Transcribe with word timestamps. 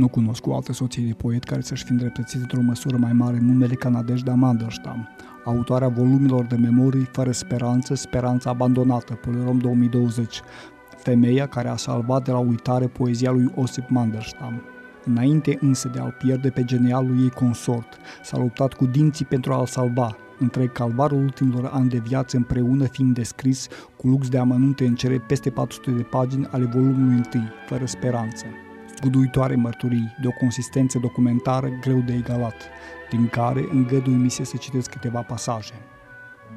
Nu 0.00 0.08
cunosc 0.08 0.46
o 0.46 0.54
altă 0.54 0.72
soție 0.72 1.02
de 1.06 1.12
poet 1.12 1.44
care 1.44 1.60
să-și 1.60 1.84
fi 1.84 1.90
îndreptățit 1.90 2.40
într-o 2.40 2.60
măsură 2.60 2.96
mai 2.96 3.12
mare 3.12 3.38
numele 3.40 3.74
ca 3.74 3.88
Nadejda 3.88 4.34
Mandelstam, 4.34 5.08
autoarea 5.44 5.88
volumilor 5.88 6.44
de 6.44 6.56
memorii 6.56 7.08
Fără 7.12 7.30
speranță, 7.30 7.94
speranța 7.94 8.50
abandonată, 8.50 9.14
Polerom 9.14 9.58
2020, 9.58 10.40
femeia 10.96 11.46
care 11.46 11.68
a 11.68 11.76
salvat 11.76 12.24
de 12.24 12.30
la 12.30 12.38
uitare 12.38 12.86
poezia 12.86 13.30
lui 13.30 13.52
Osip 13.54 13.88
Mandelstam. 13.88 14.62
Înainte 15.04 15.58
însă 15.60 15.88
de 15.88 15.98
a-l 15.98 16.14
pierde 16.18 16.50
pe 16.50 16.64
genialul 16.64 17.22
ei 17.22 17.30
consort, 17.30 17.98
s-a 18.22 18.38
luptat 18.38 18.72
cu 18.72 18.86
dinții 18.86 19.24
pentru 19.24 19.52
a-l 19.52 19.66
salva, 19.66 20.16
întreg 20.38 20.72
calvarul 20.72 21.18
ultimilor 21.18 21.70
ani 21.72 21.88
de 21.88 21.98
viață 21.98 22.36
împreună 22.36 22.84
fiind 22.84 23.14
descris 23.14 23.68
cu 23.96 24.08
lux 24.08 24.28
de 24.28 24.38
amănunte 24.38 24.86
în 24.86 24.94
cele 24.94 25.18
peste 25.18 25.50
400 25.50 25.90
de 25.90 26.02
pagini 26.02 26.48
ale 26.50 26.64
volumului 26.64 27.16
întâi, 27.16 27.48
fără 27.66 27.84
speranță. 27.86 28.44
Zguduitoare 29.00 29.54
mărturii 29.54 30.14
de 30.20 30.26
o 30.26 30.30
consistență 30.30 30.98
documentară 30.98 31.68
greu 31.80 31.98
de 31.98 32.12
egalat, 32.12 32.68
din 33.10 33.28
care 33.28 33.68
îngădui 33.72 34.30
se 34.30 34.44
să 34.44 34.56
citesc 34.56 34.90
câteva 34.90 35.20
pasaje. 35.20 35.74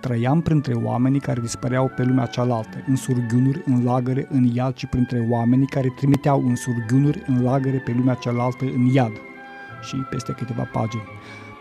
Trăiam 0.00 0.40
printre 0.40 0.74
oamenii 0.74 1.20
care 1.20 1.40
dispăreau 1.40 1.92
pe 1.96 2.02
lumea 2.02 2.26
cealaltă, 2.26 2.84
în 2.86 2.96
surghiunuri, 2.96 3.62
în 3.66 3.84
lagăre, 3.84 4.26
în 4.30 4.44
iad 4.44 4.76
și 4.76 4.86
printre 4.86 5.26
oamenii 5.30 5.66
care 5.66 5.92
trimiteau 5.96 6.46
în 6.46 6.56
surghiunuri, 6.56 7.22
în 7.26 7.42
lagăre 7.42 7.78
pe 7.78 7.92
lumea 7.92 8.14
cealaltă, 8.14 8.64
în 8.64 8.86
iad. 8.86 9.12
Și 9.82 9.96
peste 9.96 10.32
câteva 10.32 10.68
pagini. 10.72 11.08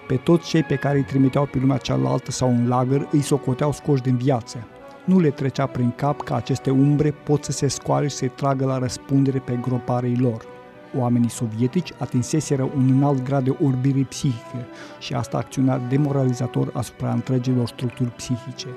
Pe 0.07 0.15
toți 0.15 0.47
cei 0.47 0.63
pe 0.63 0.75
care 0.75 0.97
îi 0.97 1.03
trimiteau 1.03 1.45
pe 1.45 1.57
lumea 1.57 1.77
cealaltă 1.77 2.31
sau 2.31 2.49
în 2.49 2.67
lagăr 2.67 3.07
îi 3.11 3.21
socoteau 3.21 3.71
scoși 3.71 4.01
din 4.01 4.17
viață. 4.17 4.67
Nu 5.05 5.19
le 5.19 5.29
trecea 5.29 5.65
prin 5.65 5.91
cap 5.91 6.21
că 6.21 6.33
aceste 6.33 6.69
umbre 6.69 7.11
pot 7.11 7.43
să 7.43 7.51
se 7.51 7.67
scoale 7.67 8.07
și 8.07 8.15
să-i 8.15 8.29
tragă 8.29 8.65
la 8.65 8.77
răspundere 8.77 9.39
pe 9.39 9.59
groparei 9.61 10.15
lor. 10.15 10.54
Oamenii 10.97 11.29
sovietici 11.29 11.91
atinseseră 11.99 12.63
un 12.75 12.91
înalt 12.91 13.23
grad 13.23 13.43
de 13.43 13.55
orbire 13.63 14.01
psihică 14.01 14.65
și 14.99 15.13
asta 15.13 15.37
acționa 15.37 15.77
demoralizator 15.77 16.69
asupra 16.73 17.11
întregilor 17.11 17.67
structuri 17.67 18.09
psihice. 18.09 18.67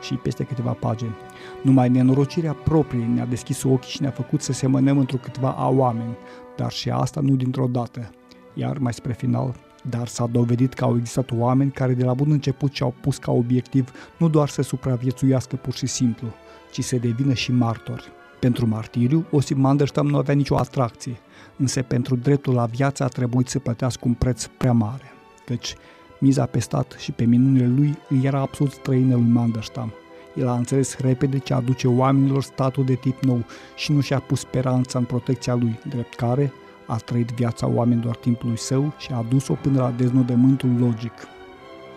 Și 0.00 0.14
peste 0.14 0.44
câteva 0.44 0.70
pagini. 0.70 1.16
Numai 1.62 1.88
nenorocirea 1.88 2.52
proprie 2.52 3.04
ne-a 3.04 3.26
deschis 3.26 3.62
ochii 3.62 3.90
și 3.90 4.00
ne-a 4.00 4.10
făcut 4.10 4.42
să 4.42 4.52
semănăm 4.52 4.98
într-o 4.98 5.16
câteva 5.16 5.50
a 5.50 5.68
oameni, 5.68 6.16
dar 6.56 6.70
și 6.70 6.90
asta 6.90 7.20
nu 7.20 7.34
dintr-o 7.34 7.66
dată. 7.66 8.10
Iar 8.54 8.78
mai 8.78 8.92
spre 8.92 9.12
final, 9.12 9.54
dar 9.90 10.06
s-a 10.06 10.26
dovedit 10.26 10.72
că 10.72 10.84
au 10.84 10.96
existat 10.96 11.30
oameni 11.32 11.70
care 11.70 11.94
de 11.94 12.04
la 12.04 12.14
bun 12.14 12.30
început 12.30 12.72
și-au 12.72 12.94
pus 13.00 13.18
ca 13.18 13.32
obiectiv 13.32 13.90
nu 14.18 14.28
doar 14.28 14.48
să 14.48 14.62
supraviețuiască 14.62 15.56
pur 15.56 15.74
și 15.74 15.86
simplu, 15.86 16.26
ci 16.72 16.84
să 16.84 16.96
devină 16.96 17.32
și 17.32 17.52
martori. 17.52 18.12
Pentru 18.44 18.66
martiriu, 18.66 19.26
Osip 19.30 19.56
Mandelstam 19.56 20.06
nu 20.06 20.16
avea 20.16 20.34
nicio 20.34 20.56
atracție, 20.56 21.16
însă 21.56 21.82
pentru 21.82 22.16
dreptul 22.16 22.54
la 22.54 22.64
viață 22.64 23.04
a 23.04 23.08
trebuit 23.08 23.48
să 23.48 23.58
plătească 23.58 24.02
un 24.06 24.12
preț 24.12 24.46
prea 24.46 24.72
mare, 24.72 25.12
căci 25.44 25.74
miza 26.20 26.46
pe 26.46 26.58
stat 26.58 26.96
și 26.98 27.12
pe 27.12 27.24
minunile 27.24 27.66
lui 27.66 27.98
îi 28.08 28.20
era 28.24 28.40
absolut 28.40 28.72
străină 28.72 29.14
lui 29.14 29.30
Mandelstam. 29.30 29.92
El 30.34 30.48
a 30.48 30.56
înțeles 30.56 30.96
repede 30.96 31.38
ce 31.38 31.54
aduce 31.54 31.88
oamenilor 31.88 32.42
statul 32.42 32.84
de 32.84 32.94
tip 32.94 33.22
nou 33.22 33.44
și 33.76 33.92
nu 33.92 34.00
și-a 34.00 34.18
pus 34.18 34.40
speranța 34.40 34.98
în 34.98 35.04
protecția 35.04 35.54
lui, 35.54 35.78
drept 35.88 36.14
care 36.14 36.52
a 36.86 36.96
trăit 36.96 37.30
viața 37.30 37.66
oamenilor 37.66 38.16
timpului 38.16 38.58
său 38.58 38.94
și 38.98 39.12
a 39.12 39.24
dus-o 39.28 39.54
până 39.54 39.80
la 39.80 39.90
deznodământul 39.90 40.70
logic. 40.78 41.12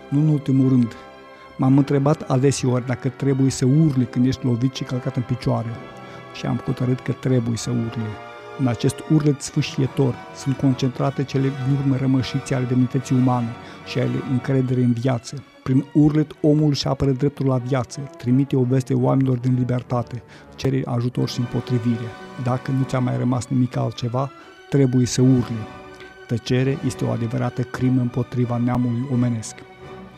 Nu 0.08 0.18
în 0.18 0.28
ultimul 0.28 0.68
rând, 0.68 0.96
m-am 1.56 1.78
întrebat 1.78 2.22
adeseori 2.22 2.86
dacă 2.86 3.08
trebuie 3.08 3.50
să 3.50 3.64
urli 3.64 4.06
când 4.06 4.26
ești 4.26 4.44
lovit 4.44 4.74
și 4.74 4.84
călcat 4.84 5.16
în 5.16 5.22
picioare 5.22 5.68
și 6.38 6.46
am 6.46 6.60
hotărât 6.64 7.00
că 7.00 7.12
trebuie 7.12 7.56
să 7.56 7.70
urli. 7.70 8.16
În 8.58 8.66
acest 8.66 8.96
urlet 9.12 9.40
sfâșietor 9.42 10.14
sunt 10.34 10.56
concentrate 10.56 11.24
cele 11.24 11.48
din 11.48 11.76
urmă 11.80 11.96
rămășițe 11.96 12.54
ale 12.54 12.64
demnității 12.64 13.16
umane 13.16 13.48
și 13.86 13.98
ale 13.98 14.22
încredere 14.30 14.82
în 14.82 14.92
viață. 14.92 15.42
Prin 15.62 15.84
urlet 15.92 16.30
omul 16.40 16.72
și 16.72 16.86
apără 16.86 17.10
dreptul 17.10 17.46
la 17.46 17.56
viață, 17.56 18.00
trimite 18.00 18.56
o 18.56 18.62
veste 18.62 18.94
oamenilor 18.94 19.38
din 19.38 19.54
libertate, 19.54 20.22
cere 20.56 20.82
ajutor 20.84 21.28
și 21.28 21.38
împotrivire. 21.38 22.08
Dacă 22.42 22.70
nu 22.70 22.84
ți-a 22.84 22.98
mai 22.98 23.18
rămas 23.18 23.46
nimic 23.46 23.76
altceva, 23.76 24.30
trebuie 24.68 25.06
să 25.06 25.20
urli. 25.20 25.66
Tăcere 26.26 26.78
este 26.86 27.04
o 27.04 27.10
adevărată 27.10 27.62
crimă 27.62 28.00
împotriva 28.00 28.56
neamului 28.64 29.08
omenesc. 29.12 29.54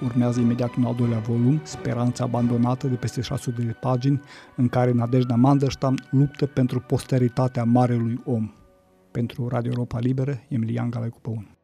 Urmează 0.04 0.40
imediat 0.40 0.74
un 0.74 0.84
al 0.84 0.94
doilea 0.94 1.18
volum, 1.18 1.60
Speranța 1.62 2.24
abandonată 2.24 2.86
de 2.86 2.94
peste 2.94 3.20
600 3.20 3.62
de 3.62 3.72
pagini, 3.72 4.20
în 4.56 4.68
care 4.68 4.92
Nadejda 4.92 5.34
Mandelstam 5.34 5.94
luptă 6.10 6.46
pentru 6.46 6.80
posteritatea 6.80 7.64
marelui 7.64 8.20
om. 8.24 8.52
Pentru 9.10 9.48
Radio 9.48 9.70
Europa 9.70 9.98
Liberă, 9.98 10.40
Emilian 10.48 10.90
Galaicu 10.90 11.18
Păun. 11.20 11.59